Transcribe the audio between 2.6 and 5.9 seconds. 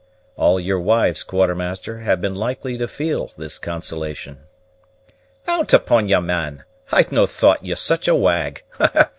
to feel this consolation." "Out